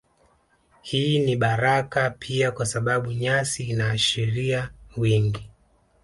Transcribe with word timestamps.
Hii 0.81 1.19
ni 1.19 1.35
baraka 1.35 2.09
pia 2.09 2.51
kwa 2.51 2.65
sababu 2.65 3.11
nyasi 3.11 3.63
inaashiria 3.63 4.69
wingi 4.97 5.49